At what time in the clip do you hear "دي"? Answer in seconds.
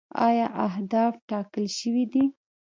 2.13-2.23